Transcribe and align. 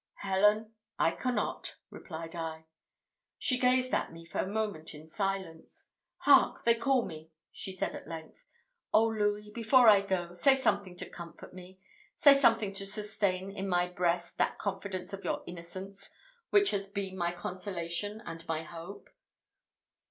"Helen, 0.21 0.73
I 0.97 1.11
cannot," 1.11 1.75
replied 1.91 2.35
I. 2.35 2.65
She 3.37 3.59
gazed 3.59 3.93
at 3.93 4.11
me 4.11 4.25
for 4.25 4.39
a 4.39 4.47
moment 4.47 4.95
in 4.95 5.05
silence. 5.05 5.89
"Hark! 6.21 6.63
they 6.65 6.73
call 6.73 7.05
me," 7.05 7.29
said 7.53 7.53
she 7.53 7.81
at 7.97 8.07
length. 8.07 8.39
"Oh, 8.91 9.07
Louis, 9.09 9.51
before 9.51 9.87
I 9.87 10.01
go, 10.01 10.33
say 10.33 10.55
something 10.55 10.97
to 10.97 11.05
comfort 11.07 11.53
me; 11.53 11.77
say 12.17 12.33
something 12.33 12.73
to 12.73 12.85
sustain 12.87 13.51
in 13.51 13.69
my 13.69 13.89
breast 13.89 14.39
that 14.39 14.57
confidence 14.57 15.13
of 15.13 15.23
your 15.23 15.43
innocence 15.45 16.09
which 16.49 16.71
has 16.71 16.87
been 16.87 17.15
my 17.15 17.31
consolation 17.31 18.23
and 18.25 18.47
my 18.47 18.63
hope." 18.63 19.07